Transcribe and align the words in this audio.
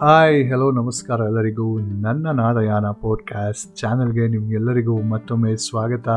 Hi 0.00 0.52
hello 0.52 0.70
ನಮಸ್ಕಾರ 0.70 1.20
ಎಲ್ಲರಿಗೂ. 1.20 1.78
ನನ್ನ 1.80 2.26
ನಾದಯಾನ 2.30 2.86
ಪಾಡ್ಕಾಸ್ಟ್ 2.86 3.76
ಚಾನಲ್ಗೆ 3.76 4.28
ನಿಮ್ಗೆಲ್ಲರಿಗೂ 4.28 5.02
ಮತ್ತೊಮ್ಮೆ 5.02 5.56
ಸ್ವಾಗತ. 5.56 6.08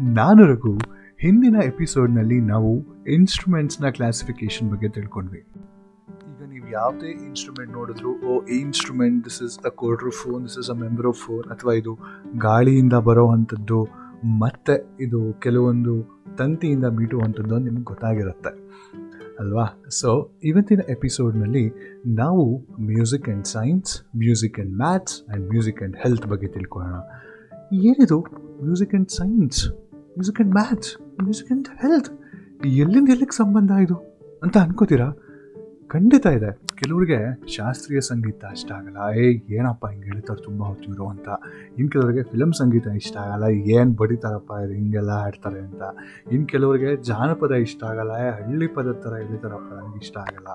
ನಾನು 0.00 0.46
ರಘು. 0.46 0.78
ಹಿಂದಿನ 1.20 1.56
ಎಪಿಸೋಡ್ನಲ್ಲಿ 1.64 2.40
ನಾವು 2.40 2.86
ಇನ್ಸ್ಟ್ರೂಮೆಂಟ್ಸ್ನ 3.06 3.88
ಕ್ಲಾಸಿಫಿಕೇಶನ್ 3.88 4.70
ಬಗ್ಗೆ 4.70 4.88
ತಿಳ್ಕೊಂಡ್ವಿ. 4.88 5.38
ಈಗ 5.38 6.48
ನೀವು 6.48 6.70
ಯಾವುದೇ 6.70 7.10
ಇನ್ಸ್ಟ್ರೂಮೆಂಟ್ 7.10 7.72
ನೋಡಿದ್ರು, 7.72 8.26
ಓ, 8.28 8.44
ಈ 8.44 8.58
ಇನ್ಸ್ಟ್ರೂಮೆಂಟ್ 8.58 9.24
ದಿಸ್ 9.24 9.42
ಇಸ್ 9.42 9.58
ಅ 9.66 9.68
ಕೋಡ್ರು 9.68 10.10
ಫೋನ್ 10.10 10.44
this 10.44 10.58
is 10.58 10.70
a 10.70 10.74
member 10.74 11.12
phone 11.12 11.44
ಅಥವಾ 11.44 11.72
ಇದು 11.72 11.98
ಗಾಳಿಯಿಂದ 12.38 12.92
ಬರೋ 12.92 13.28
ಅಂಥದ್ದು 13.28 13.88
ಮತ್ತು 14.24 14.96
ಇದು 15.00 15.40
ಕೆಲವೊಂದು 15.40 16.24
ತಂತಿಯಿಂದ 16.38 16.84
ಬೀಟುವಂಥದ್ದು 16.84 17.58
ನಿಮ್ಗೆ 17.58 17.82
ಗೊತ್ತಾಗಿರುತ್ತೆ. 17.82 18.68
ಅಲ್ವಾ? 19.38 19.82
ಸೊ 19.90 20.30
ಇವತ್ತಿನ 20.44 20.80
ಎಪಿಸೋಡ್ನಲ್ಲಿ 20.88 21.72
ನಾವು 22.06 22.66
music 22.80 23.28
and 23.28 23.44
science 23.44 24.02
music 24.16 24.58
and 24.58 24.76
maths 24.76 25.22
and 25.28 25.48
music 25.48 25.80
and 25.80 25.96
health 25.96 26.26
ಬಗ್ಗೆ 26.26 26.46
ತಿಳ್ಕೊಳ್ಳೋಣ. 26.46 26.94
ಏನಿದು? 27.72 28.24
Music 28.64 28.90
and 28.90 29.08
science 29.08 29.68
music 29.92 30.40
and 30.40 30.54
maths 30.54 31.22
music 31.22 31.52
and 31.52 31.68
health 31.68 32.10
ಎಲ್ಲಿಂದ 32.66 33.08
ಎಲ್ಲಿಗೆ 33.08 33.36
ಸಂಬಂಧ 33.36 33.70
ಇದು 33.70 33.96
ಅಂತ 34.42 34.58
ಅನ್ಕೋತೀರಾ? 34.58 35.27
ಖಂಡಿತ 35.90 36.26
ಇದೆ. 36.26 36.50
ಕೆಲವರಿಗೆ 36.76 37.18
ಶಾಸ್ತ್ರೀಯ 37.48 38.00
ಸಂಗೀತ 38.00 38.44
ಇಷ್ಟ 38.52 38.72
ಆಗಲ್ಲ. 38.72 38.98
ಏ, 39.16 39.22
ಏನಪ್ಪ 39.48 39.86
ಹಿಂಗೆ 39.86 40.06
ಹೇಳ್ತಾರೆ, 40.06 40.42
ತುಂಬ 40.42 40.62
ಹೊತ್ತಿರು 40.62 41.06
ಅಂತ. 41.06 41.28
ಇನ್ನು 41.78 41.90
ಕೆಲವರಿಗೆ 41.90 42.22
ಫಿಲಮ್ 42.22 42.52
ಸಂಗೀತ 42.52 42.86
ಇಷ್ಟ 42.86 43.16
ಆಗಲ್ಲ. 43.16 43.44
ಏನು 43.76 43.92
ಬಡಿತಾರಪ್ಪ 43.92 44.50
ಇದು 44.64 44.72
ಹಿಂಗೆಲ್ಲ 44.72 45.10
ಆಡ್ತಾರೆ 45.10 45.60
ಅಂತ. 45.60 45.82
ಇನ್ನು 46.32 46.46
ಕೆಲವರಿಗೆ 46.46 46.96
ಜಾನಪದ 46.96 47.50
ಇಷ್ಟ 47.50 47.84
ಆಗಲ್ಲ. 47.84 48.12
ಹಳ್ಳಿ 48.38 48.66
ಪದ 48.66 48.92
ಥರ 48.92 49.14
ಹೇಳಿದಾರಪ್ಪ 49.14 49.72
ನನಗೆ 49.74 49.98
ಇಷ್ಟ 49.98 50.16
ಆಗಲ್ಲ. 50.18 50.48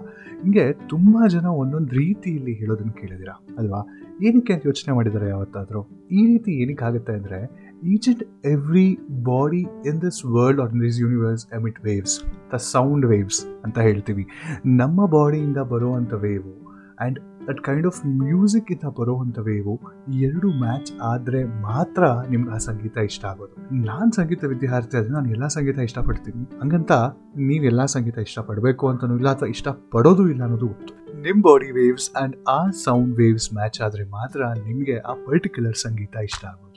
ಹಿಂಗೆ 0.43 0.71
ತುಂಬ 0.71 1.27
ಜನ 1.27 1.45
ಒಂದೊಂದು 1.45 1.95
ರೀತಿಯಲ್ಲಿ 1.95 2.53
ಹೇಳೋದನ್ನು 2.53 2.93
ಕೇಳಿದಿರ 2.93 3.29
ಅಲ್ವಾ? 3.57 3.81
ಏನಕ್ಕೆ 4.23 4.53
ಅಂತ 4.53 4.65
ಯೋಚನೆ 4.65 4.95
ಮಾಡಿದ್ದಾರೆ 4.95 5.29
ಯಾವತ್ತಾದರೂ? 5.29 5.83
ಈ 6.11 6.27
ರೀತಿ 6.27 6.51
ಏನಕ್ಕೆ 6.63 6.85
ಆಗುತ್ತೆ 6.85 7.13
ಅಂದರೆ 7.13 7.72
each 7.91 8.07
and 8.09 8.21
everybody 9.23 9.61
in 9.89 9.99
this 10.05 10.17
world 10.25 10.61
or 10.61 10.81
this 10.81 10.99
universe 10.99 11.47
emit 11.53 11.79
waves 11.85 12.15
the 12.53 12.55
sound 12.55 13.05
waves 13.05 13.45
ಅಂತ 13.65 13.77
ಹೇಳ್ತೀವಿ. 13.79 14.25
ನಮ್ಮ 14.65 15.05
ಬಾಡಿಯಿಂದ 15.05 15.57
ಬರುವಂಥ 15.57 16.13
wave 16.13 16.53
and 16.99 17.19
that 17.47 17.61
kind 17.61 17.87
of 17.87 18.05
ಮ್ಯೂಸಿಕ್ಕಿಂದ 18.05 18.83
ಬರುವಂಥ 18.99 19.37
ವೇವು 19.39 19.79
ಎರಡು 20.09 20.47
ಮ್ಯಾಚ್ 20.47 20.91
ಆದರೆ 21.01 21.43
ಮಾತ್ರ 21.43 22.03
ನಿಮ್ಗೆ 22.29 22.51
ಆ 22.51 22.57
ಸಂಗೀತ 22.57 22.97
ಇಷ್ಟ 22.97 23.25
ಆಗೋದು. 23.25 23.55
ನಾನು 23.71 24.11
ಸಂಗೀತ 24.11 24.43
ವಿದ್ಯಾರ್ಥಿ 24.43 24.97
ಆದರೆ 24.97 25.09
ನಾನು 25.09 25.29
ಎಲ್ಲ 25.29 25.47
ಸಂಗೀತ 25.47 25.77
ಇಷ್ಟಪಡ್ತೀನಿ. 25.77 26.59
ಹಂಗಂತ 26.61 26.91
ನೀವೆಲ್ಲ 27.35 27.85
ಸಂಗೀತ 27.85 28.17
ಇಷ್ಟಪಡಬೇಕು 28.17 28.87
ಅಂತನೂ 28.87 29.15
ಇಲ್ಲ 29.15 29.29
ಅಥವಾ 29.29 29.47
ಇಷ್ಟಪಡೋದು 29.47 30.29
ಇಲ್ಲ 30.29 30.43
ಅನ್ನೋದು 30.43 30.67
ಗೊತ್ತು. 30.67 30.93
ನಿಮ್ಮ 31.21 31.41
ಬಾಡಿ 31.41 31.71
ವೇವ್ಸ್ 31.71 32.11
ಆ್ಯಂಡ್ 32.15 32.35
ಆ 32.49 32.69
ಸೌಂಡ್ 32.69 33.15
ವೇವ್ಸ್ 33.17 33.53
ಮ್ಯಾಚ್ 33.53 33.81
ಆದರೆ 33.81 34.03
ಮಾತ್ರ 34.09 34.41
ನಿಮಗೆ 34.67 34.97
ಆ 34.99 35.13
ಪರ್ಟಿಕ್ಯುಲರ್ 35.13 35.75
ಸಂಗೀತ 35.75 36.15
ಇಷ್ಟ 36.23 36.45
ಆಗೋದು. 36.45 36.72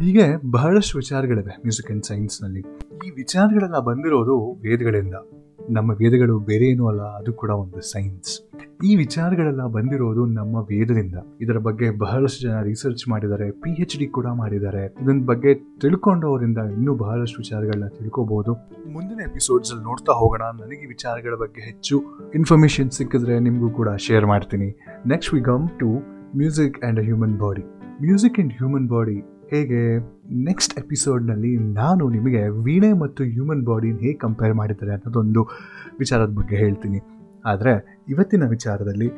ಹೀಗೆ 0.00 0.50
ಬಹಳಷ್ಟು 0.50 0.98
ವಿಚಾರಗಳಿವೆ 0.98 1.52
ಮ್ಯೂಸಿಕ್ 1.56 1.88
ಆ್ಯಂಡ್ 1.88 2.04
ಸೈನ್ಸ್ನಲ್ಲಿ. 2.04 2.60
ಈ 3.06 3.10
ವಿಚಾರಗಳೆಲ್ಲ 3.10 3.78
ಬಂದಿರೋದು 3.78 4.52
ವೇದಗಳಿಂದ. 4.52 5.14
ನಮ್ಮ 5.70 5.90
ವೇದಗಳು 5.90 6.38
ಬೇರೆ 6.38 6.66
ಏನೂ 6.66 6.86
ಅಲ್ಲ, 6.86 7.02
ಅದು 7.02 7.32
ಕೂಡ 7.32 7.50
ಒಂದು 7.50 7.80
ಸೈನ್ಸ್. 7.80 8.32
ಈ 8.84 8.96
ವಿಚಾರಗಳೆಲ್ಲ 8.96 9.66
ಬಂದಿರೋದು 9.66 10.26
ನಮ್ಮ 10.26 10.56
ವೇದದಿಂದ. 10.56 11.14
ಇದರ 11.40 11.58
ಬಗ್ಗೆ 11.58 11.90
ಬಹಳಷ್ಟು 11.98 12.48
ಜನ 12.48 12.60
ರಿಸರ್ಚ್ 12.62 13.08
ಮಾಡಿದ್ದಾರೆ 13.08 13.50
ಪಿ 13.50 13.70
ಎಚ್ 13.82 13.98
ಡಿ 13.98 14.06
ಕೂಡ 14.06 14.26
ಮಾಡಿದ್ದಾರೆ. 14.26 14.84
ಇದನ್ನ 15.02 15.24
ಬಗ್ಗೆ 15.24 15.54
ತಿಳ್ಕೊಂಡವರಿಂದ 15.54 16.58
ಇನ್ನೂ 16.58 16.94
ಬಹಳಷ್ಟು 16.94 17.38
ವಿಚಾರಗಳನ್ನ 17.38 17.88
ತಿಳ್ಕೋಬಹುದು 17.88 18.54
ಮುಂದಿನ 18.92 19.20
ಎಪಿಸೋಡ್ಸ್ 19.20 19.72
ಅಲ್ಲಿ 19.72 19.84
ನೋಡ್ತಾ 19.84 20.12
ಹೋಗೋಣ. 20.12 20.42
ನನಗೆ 20.42 20.86
ವಿಚಾರಗಳ 20.86 21.34
ಬಗ್ಗೆ 21.34 21.60
ಹೆಚ್ಚು 21.60 22.04
ಇನ್ಫಾರ್ಮೇಶನ್ 22.34 22.90
ಸಿಕ್ಕಿದ್ರೆ 22.90 23.38
ನಿಮಗೂ 23.38 23.70
ಕೂಡ 23.70 23.88
ಶೇರ್ 23.96 24.26
ಮಾಡ್ತೀನಿ. 24.26 24.70
Next 25.06 25.34
we 25.34 25.40
come 25.40 25.68
to 25.68 25.90
music 26.36 26.84
and 26.84 27.00
a 27.00 27.02
human 27.02 27.38
body. 27.38 27.64
Music 28.02 28.34
and 28.34 28.52
human 28.52 28.88
body 28.88 29.35
ಹೇಗೆ 29.50 29.80
ನೆಕ್ಸ್ಟ್ 30.48 30.74
ಎಪಿಸೋಡ್ನಲ್ಲಿ 30.80 31.52
ನಾನು 31.80 32.04
ನಿಮಗೆ 32.14 32.42
ವೀಣೆ 32.64 32.90
ಮತ್ತು 33.02 33.24
ಹ್ಯೂಮನ್ 33.34 33.62
ಬಾಡಿನ 33.68 33.98
ಹೇಗೆ 34.04 34.18
ಕಂಪೇರ್ 34.24 34.54
ಮಾಡಿದ್ದಾರೆ 34.60 34.92
ಅನ್ನೋದೊಂದು 34.96 35.42
ವಿಚಾರದ 36.00 36.32
ಬಗ್ಗೆ 36.38 36.56
ಹೇಳ್ತೀನಿ. 36.62 37.00
ಆದರೆ 37.44 37.72
ಇವತ್ತಿನ 38.12 38.44
ವಿಚಾರದಲ್ಲಿ 38.54 39.08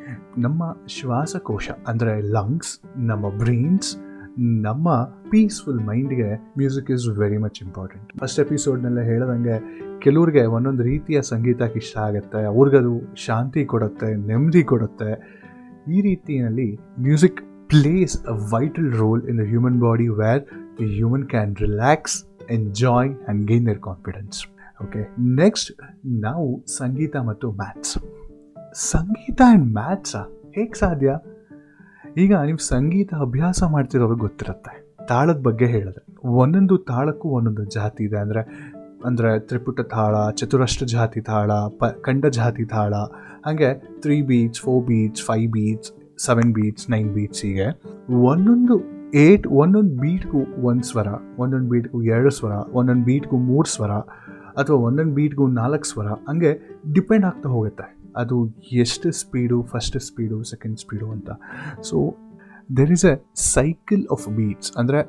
ನಮ್ಮ 0.45 0.63
ಶ್ವಾಸಕೋಶ, 0.97 1.69
ಅಂದರೆ 1.91 2.13
ಲಂಗ್ಸ್ 2.35 2.73
ನಮ್ಮ 3.11 3.29
ಬ್ರೈನ್ಸ್ 3.41 3.89
ನಮ್ಮ 4.65 4.89
peaceful 5.31 5.79
ಮೈಂಡ್ಗೆ 5.87 6.27
music 6.59 6.89
is 6.95 7.05
very 7.21 7.39
much 7.45 7.59
important 7.65 8.09
first 8.21 8.39
ಎಪಿಸೋಡ್ನಲ್ಲೇ 8.45 9.03
ಹೇಳ್ದಂಗೆ 9.09 9.55
ಕೆಲವ್ರಿಗೆ 10.05 10.43
ಒಂದೊಂದು 10.57 10.83
ರೀತಿಯ 10.91 11.19
ಸಂಗೀತಕ್ಕೆ 11.31 11.79
ಇಷ್ಟ 11.83 11.97
ಆಗುತ್ತೆ, 12.07 12.41
ಅವ್ರಿಗದು 12.53 12.93
ಶಾಂತಿ 13.25 13.63
ಕೊಡುತ್ತೆ, 13.73 14.09
ನೆಮ್ಮದಿ 14.29 14.63
ಕೊಡುತ್ತೆ. 14.71 15.11
ಈ 15.95 15.99
ರೀತಿಯಲ್ಲಿ 16.09 16.69
music 17.05 17.39
plays 17.71 18.13
a 18.25 18.33
vital 18.33 18.87
role 18.99 19.21
in 19.27 19.37
the 19.37 19.45
human 19.45 19.75
body 19.79 20.09
where 20.09 20.43
the 20.77 20.87
human 20.87 21.23
can 21.27 21.55
relax, 21.61 22.25
enjoy, 22.49 23.03
and 23.27 23.47
gain 23.49 23.63
their 23.63 23.81
confidence. 23.89 24.37
Okay 24.83 25.01
next 25.35 25.69
ನಾವು 26.21 26.63
ಸಂಗೀತ 26.67 27.15
ಮತ್ತು 27.15 27.51
ಮ್ಯಾಥ್ಸ್ 27.51 27.97
ಸಂಗೀತ 28.73 29.41
ಆ್ಯಂಡ್ 29.45 29.65
ಮ್ಯಾಥ್ಸಾ 29.73 30.51
ಹೇಗೆ 30.55 30.79
ಸಾಧ್ಯ? 30.79 31.15
ಈಗ 32.17 32.33
ನೀವು 32.35 32.57
ಸಂಗೀತ 32.57 33.13
ಅಭ್ಯಾಸ 33.13 33.63
ಮಾಡ್ತಿರೋರಿಗೆ 33.63 34.19
ಗೊತ್ತಿರುತ್ತೆ. 34.19 34.95
ತಾಳದ 35.07 35.37
ಬಗ್ಗೆ 35.37 35.65
ಹೇಳಿದ್ರೆ 35.65 36.27
ಒಂದೊಂದು 36.27 36.77
ತಾಳಕ್ಕೂ 36.77 37.29
ಒಂದೊಂದು 37.29 37.63
ಜಾತಿ 37.63 38.03
ಇದೆ. 38.03 38.17
ಅಂದರೆ 38.17 38.41
ಅಂದರೆ 39.05 39.39
ತ್ರಿಪುಟ 39.39 39.81
ತಾಳ 39.81 40.29
ಚತುರಷ್ಟ 40.29 40.83
ಜಾತಿ 40.83 41.21
ತಾಳ 41.21 41.51
ಪ 41.51 41.85
ಖಂಡ 42.01 42.25
ಜಾತಿ 42.25 42.65
ತಾಳ 42.65 42.93
ಹಾಗೆ 43.45 44.01
three 44.01 44.21
beats 44.21 44.59
four 44.59 44.85
beats 44.85 45.21
five 45.23 45.51
beats 45.51 45.91
seven 46.27 46.51
beats 46.57 46.87
nine 46.93 47.09
beats 47.17 47.41
ಹೀಗೆ. 47.45 47.67
ಒಂದೊಂದು 48.31 48.75
ಏಟ್ 49.25 49.45
ಒಂದೊಂದು 49.61 49.93
ಬೀಟ್ಗೂ 50.01 50.41
ಒಂದು 50.69 50.85
ಸ್ವರ, 50.89 51.09
ಒಂದೊಂದು 51.43 51.69
ಬೀಟ್ಗೂ 51.73 51.99
ಎರಡು 52.15 52.31
ಸ್ವರ, 52.39 52.53
ಒಂದೊಂದು 52.79 53.05
ಬೀಟ್ಗೂ 53.09 53.37
ಮೂರು 53.51 53.69
ಸ್ವರ, 53.75 53.93
ಅಥವಾ 54.61 54.77
ಒಂದೊಂದು 54.87 55.13
ಬೀಟ್ಗೂ 55.19 55.45
ನಾಲ್ಕು 55.61 55.87
ಸ್ವರ, 55.91 56.07
ಹಂಗೆ 56.29 56.51
ಡಿಪೆಂಡ್ 56.97 57.25
ಆಗ್ತಾ 57.29 57.49
ಹೋಗುತ್ತೆ. 57.55 57.87
ಅದು 58.21 58.37
ಎಷ್ಟು 58.83 59.07
speed 59.21 59.57
first 59.71 59.97
speed 60.09 60.37
second 60.51 60.77
speed 60.83 61.07
ಅಂತ. 61.15 61.29
So 61.89 61.97
there 62.77 62.91
is 62.95 63.05
a 63.11 63.15
cycle 63.55 64.05
of 64.15 64.25
beats 64.39 64.71
ಅಂದರೆ 64.79 65.01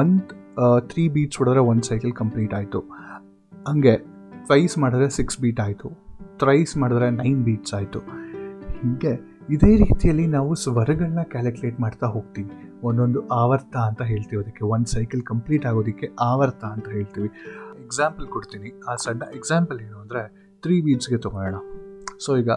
ಒಂದು 0.00 0.22
ತ್ರೀ 0.90 1.04
ಬೀಟ್ಸ್ 1.14 1.38
ಹೊಡೆದ್ರೆ 1.40 1.62
ಒಂದು 1.70 1.84
ಸೈಕಲ್ 1.90 2.12
ಕಂಪ್ಲೀಟ್ 2.22 2.52
ಆಯಿತು. 2.58 2.80
ಹಂಗೆ 3.68 3.94
ಟ್ವೈಸ್ 4.48 4.74
ಮಾಡಿದ್ರೆ 4.82 5.08
ಸಿಕ್ಸ್ 5.18 5.38
ಬೀಟ್ 5.44 5.60
ಆಯಿತು. 5.66 5.88
ಥ್ರೈಸ್ 6.42 6.74
ಮಾಡಿದ್ರೆ 6.82 7.08
ನೈನ್ 7.22 7.40
ಬೀಟ್ಸ್ 7.46 7.74
ಆಯಿತು. 7.78 8.00
ಹೀಗೆ 8.80 9.12
ಇದೇ 9.50 9.76
ರೀತಿಯಲ್ಲಿ 9.76 10.26
ನಾವು 10.26 10.54
ಸ್ವರಗಳನ್ನ 10.54 11.22
ಕ್ಯಾಲ್ಕುಲೇಟ್ 11.22 11.80
ಮಾಡ್ತಾ 11.80 12.06
ಹೋಗ್ತೀವಿ. 12.06 12.50
ಒಂದೊಂದು 12.82 13.28
ಆವರ್ತ 13.28 13.76
ಅಂತ 13.76 14.02
ಹೇಳ್ತೀವಿ 14.02 14.42
ಅದಕ್ಕೆ 14.42 14.64
ಒಂದು 14.64 14.86
ಸೈಕಲ್ 14.86 15.22
ಕಂಪ್ಲೀಟ್ 15.22 15.66
ಆಗೋದಕ್ಕೆ 15.66 16.08
ಆವರ್ತ 16.20 16.64
ಅಂತ 16.64 16.88
ಹೇಳ್ತೀವಿ. 16.88 17.30
ಎಕ್ಸಾಂಪಲ್ 17.84 18.26
ಕೊಡ್ತೀನಿ. 18.26 18.80
ಆ 18.88 18.94
ಸಣ್ಣ 18.94 19.22
ಎಕ್ಸಾಂಪಲ್ 19.34 19.80
ಏನು 19.80 19.98
ಅಂದರೆ 19.98 20.52
ತ್ರೀ 20.62 20.82
ಬೀಟ್ಸ್ಗೆ 20.82 21.16
ತೊಗೊಳ್ಳೋಣ. 21.16 21.54
ಸೊ 22.18 22.36
ಈಗ 22.36 22.48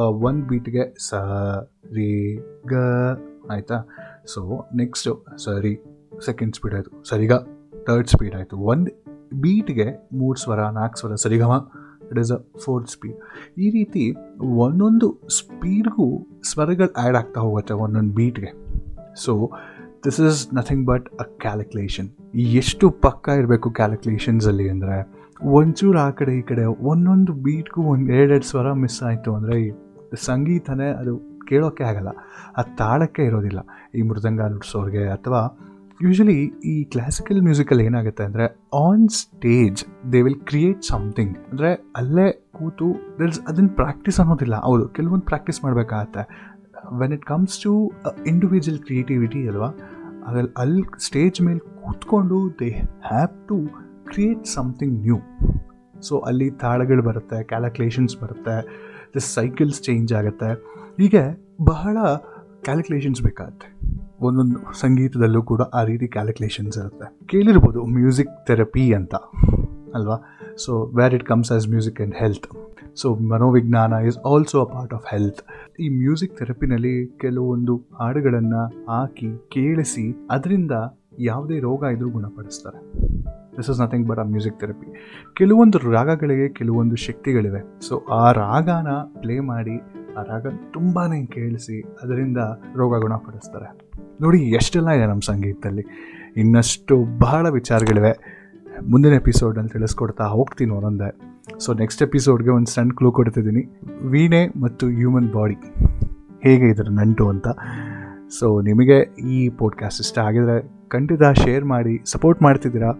ಒಂದು 0.00 0.46
ಬೀಟ್ಗೆ 0.46 0.94
ಸ, 0.98 1.14
ರಿ, 1.84 2.36
ಗ, 2.68 2.74
ಆಯಿತಾ? 3.50 3.82
ಸೊ 4.26 4.68
ನೆಕ್ಸ್ಟು 4.76 5.26
ಸರಿ 5.36 5.80
ಸೆಕೆಂಡ್ 6.24 6.56
ಸ್ಪೀಡ್ 6.56 6.74
ಆಯಿತು. 6.74 7.08
ಸರಿಗ? 7.08 7.32
ತರ್ಡ್ 7.82 8.08
ಸ್ಪೀಡ್ 8.08 8.34
ಆಯಿತು. 8.34 8.56
ಒಂದು 8.56 9.04
ಬೀಟ್ಗೆ 9.40 10.08
ಮೂರು 10.12 10.38
ಸ್ವರ, 10.40 10.60
ನಾಲ್ಕು 10.60 10.98
ಸ್ವರ, 10.98 11.14
ಸರಿಗಮ? 11.14 11.70
It 12.12 12.18
is 12.18 12.32
a 12.32 12.58
fourth 12.64 12.90
speed 12.90 13.18
ಈ 13.58 13.70
ರೀತಿ 13.70 14.16
ಒಂದೊಂದು 14.42 15.20
ಸ್ಪೀಡ್ಗೂ 15.28 16.06
ಸ್ವರಗಳು 16.42 17.02
ಆ್ಯಡ್ 17.02 17.16
ಆಗ್ತಾ 17.16 17.40
ಹೋಗುತ್ತೆ 17.40 17.74
ಒಂದೊಂದು 17.74 18.14
ಬೀಟ್ಗೆ 18.14 18.50
so 19.20 19.50
this 20.04 20.20
is 20.20 20.54
nothing 20.54 20.86
but 20.86 21.08
a 21.14 21.22
calculation 21.22 22.08
ಎಷ್ಟು 22.34 22.90
ಪಕ್ಕ 22.90 23.28
ಇರಬೇಕು 23.28 23.70
ಕ್ಯಾಲ್ಕುಲೇಷನ್ಸಲ್ಲಿ 23.70 24.68
ಅಂದರೆ, 24.68 24.96
ಒಂಚೂರು 25.44 25.98
ಆ 25.98 26.10
ಕಡೆ 26.10 26.32
ಈ 26.38 26.42
ಕಡೆ 26.42 26.64
ಒಂದೊಂದು 26.64 27.32
ಬೀಟ್ಗೂ 27.32 27.82
ಒಂದು 27.82 28.12
ಎರಡೆರಡು 28.12 28.44
ಸ್ವರ 28.44 28.72
ಮಿಸ್ 28.72 29.02
ಆಯಿತು 29.02 29.34
ಅಂದರೆ 29.34 29.56
ಸಂಗೀತನೇ 30.14 30.88
ಅದು 30.88 31.12
ಕೇಳೋಕ್ಕೆ 31.48 31.84
ಆಗಲ್ಲ. 31.84 32.08
ಆ 32.56 32.62
ತಾಳಕ್ಕೆ 32.62 33.22
ಇರೋದಿಲ್ಲ. 33.22 33.60
ಈ 33.94 34.02
ಮೃದಂಗ 34.02 34.40
ನುಡಿಸೋರಿಗೆ 34.40 35.04
ಅಥವಾ 35.08 35.40
ಯೂಶಲಿ 36.02 36.36
ಈ 36.72 36.74
ಕ್ಲಾಸಿಕಲ್ 36.92 37.40
ಮ್ಯೂಸಿಕಲ್ಲಿ 37.46 37.84
ಏನಾಗುತ್ತೆ 37.88 38.22
ಅಂದರೆ 38.28 38.44
on 38.84 39.04
stage 39.18 39.80
they 40.12 40.20
will 40.26 40.40
create 40.50 40.80
something 40.92 41.34
ಅಂದರೆ, 41.50 41.70
ಅಲ್ಲೇ 42.00 42.26
ಕೂತು 42.56 42.86
ದರ್ಸ್ 43.18 43.40
ಅದನ್ನು 43.50 43.72
ಪ್ರಾಕ್ಟೀಸ್ 43.80 44.18
ಅನ್ನೋದಿಲ್ಲ. 44.22 44.56
ಹೌದು, 44.68 44.84
ಕೆಲವೊಂದು 44.96 45.26
ಪ್ರಾಕ್ಟೀಸ್ 45.30 45.60
ಮಾಡಬೇಕಾಗತ್ತೆ. 45.64 46.22
When 47.00 47.12
it 47.16 47.26
comes 47.32 47.56
to 47.64 47.72
individual 48.32 48.80
creativity 48.86 49.42
ಅಲ್ವಾ, 49.52 49.70
ಅದ್ರಲ್ಲಿ 50.26 50.52
ಅಲ್ಲಿ 50.62 50.82
ಸ್ಟೇಜ್ 51.08 51.38
ಮೇಲೆ 51.48 51.60
ಕೂತ್ಕೊಂಡು 51.84 52.38
they 52.62 52.70
have 53.10 53.34
to 53.50 53.58
create 54.10 54.44
something 54.56 54.96
new 55.06 55.18
so 56.08 56.14
ಅಲ್ಲಿ 56.28 56.48
ತಾಳಗಳು 56.62 57.02
ಬರುತ್ತೆ 57.10 57.38
ಕ್ಯಾಲ್ಕುಲೇಷನ್ಸ್ 57.52 58.14
ಬರುತ್ತೆ 58.22 58.56
ದ 59.14 59.20
ಸೈಕಲ್ಸ್ 59.36 59.80
ಚೇಂಜ್ 59.88 60.12
ಆಗುತ್ತೆ. 60.20 60.50
ಹೀಗೆ 61.00 61.24
ಬಹಳ 61.72 61.96
ಕ್ಯಾಲ್ಕುಲೇಷನ್ಸ್ 62.66 63.20
ಬೇಕಾಗುತ್ತೆ. 63.26 63.68
ಒಂದೊಂದು 64.28 64.58
ಸಂಗೀತದಲ್ಲೂ 64.80 65.42
ಕೂಡ 65.50 65.62
ಆ 65.78 65.82
ರೀತಿ 65.90 66.06
ಕ್ಯಾಲ್ಕುಲೇಷನ್ಸ್ 66.16 66.76
ಇರುತ್ತೆ. 66.78 67.06
ಕೇಳಿರ್ಬೋದು 67.32 67.80
ಮ್ಯೂಸಿಕ್ 67.96 68.32
ಥೆರಪಿ 68.48 68.84
ಅಂತ, 68.98 69.14
ಅಲ್ವಾ? 69.98 70.16
So 70.64 70.72
where 70.98 71.14
it 71.18 71.26
comes 71.30 71.52
as 71.56 71.66
music 71.74 72.00
and 72.00 72.16
health 72.22 72.48
so 73.00 73.08
ಮನೋವಿಜ್ಞಾನ 73.32 73.92
is 74.08 74.18
also 74.30 74.58
a 74.64 74.68
part 74.72 74.94
of 74.96 75.06
health 75.12 75.40
ಈ 75.80 75.86
ಮ್ಯೂಸಿಕ್ 76.00 76.34
ಥೆರಪಿನಲ್ಲಿ 76.38 76.94
ಕೆಲವೊಂದು 77.22 77.76
ಹಾಡುಗಳನ್ನು 78.00 78.62
ಹಾಕಿ, 78.90 79.30
ಕೇಳಿಸಿ, 79.48 80.06
ಅದರಿಂದ 80.30 80.72
ಯಾವುದೇ 81.30 81.56
ರೋಗ 81.60 81.82
ಇದ್ರೂ 81.94 82.10
ಗುಣಪಡಿಸ್ತಾರೆ. 82.10 82.78
This 83.56 83.70
is 83.70 83.80
nothing 83.80 84.06
but 84.08 84.18
a 84.18 84.22
music 84.22 84.60
therapy 84.60 84.86
ಕೆಲವೊಂದು 85.34 85.92
ರಾಗಗಳಿಗೆ 85.92 86.48
ಕೆಲವೊಂದು 86.48 86.96
ಶಕ್ತಿಗಳಿವೆ. 86.96 87.80
ಸೊ 87.80 87.98
ಆ 87.98 88.32
ರಾಗನ 88.32 88.86
ಪ್ಲೇ 89.20 89.40
ಮಾಡಿ, 89.40 89.78
ಆ 90.18 90.22
ರಾಗ 90.22 90.46
ತುಂಬಾ 90.72 91.08
ಕೇಳಿಸಿ, 91.26 91.80
ಅದರಿಂದ 92.02 92.36
ರೋಗ 92.76 93.00
ಗುಣಪಡಿಸ್ತಾರೆ. 93.00 93.90
ನೋಡಿ, 94.20 94.38
ಎಷ್ಟೆಲ್ಲ 94.38 94.90
ಇದೆ 94.90 95.06
ನಮ್ಮ 95.06 95.20
ಸಂಗೀತದಲ್ಲಿ. 95.20 95.84
ಇನ್ನಷ್ಟು 96.36 97.18
ಬಹಳ 97.18 97.48
ವಿಚಾರಗಳಿವೆ. 97.48 98.42
ಮುಂದಿನ 98.90 99.12
ಎಪಿಸೋಡಲ್ಲಿ 99.12 99.70
ತಿಳಿಸ್ಕೊಡ್ತಾ 99.70 100.24
ಹೋಗ್ತೀನಿ 100.24 100.70
ಒಂದೊಂದೇ. 100.70 101.16
ಸೊ 101.58 101.74
ನೆಕ್ಸ್ಟ್ 101.74 102.02
ಎಪಿಸೋಡ್ಗೆ 102.02 102.50
ಒಂದು 102.50 102.70
ಸಣ್ಣ 102.70 102.90
ಕ್ಲೂ 102.96 103.12
ಕೊಡ್ತಿದ್ದೀನಿ. 103.12 103.80
ವೀಣೆ 104.08 104.60
ಮತ್ತು 104.60 104.86
ಹ್ಯೂಮನ್ 104.86 105.32
ಬಾಡಿ 105.32 105.54
ಹೇಗೆ 106.42 106.68
ಇದರ 106.68 106.86
ನಂಟು 106.90 107.28
ಅಂತ. 107.28 107.48
ಸೊ 108.38 108.60
ನಿಮಗೆ 108.60 109.14
ಈ 109.28 109.48
ಪಾಡ್ಕಾಸ್ಟ್ 109.48 110.00
ಇಷ್ಟ 110.00 110.18
ಆಗಿದರೆ 110.18 110.88
ಖಂಡಿತ 110.88 111.20
ಶೇರ್ 111.44 111.64
ಮಾಡಿ 111.64 112.00
ಸಪೋರ್ಟ್ 112.04 112.42
ಮಾಡ್ತಿದ್ದೀರಾ? 112.42 112.92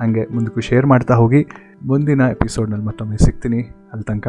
ಹಾಗೆ 0.00 0.34
ಮುಂದಕ್ಕೂ 0.34 0.60
ಶೇರ್ 0.60 0.86
ಮಾಡ್ತಾ 0.86 1.14
ಹೋಗಿ. 1.14 1.46
ಮುಂದಿನ 1.82 2.20
ಎಪಿಸೋಡ್ನಲ್ಲಿ 2.20 2.86
ಮತ್ತೊಮ್ಮೆ 2.86 3.16
ಸಿಗ್ತೀನಿ. 3.16 3.62
ಅಲ್ಲಿ 3.62 4.04
ತನಕ 4.04 4.28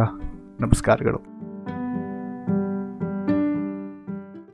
ನಮಸ್ಕಾರಗಳು. 0.60 1.37